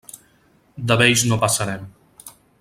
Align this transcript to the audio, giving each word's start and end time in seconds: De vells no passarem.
De 0.93 0.97
vells 1.03 1.27
no 1.33 1.39
passarem. 1.45 1.85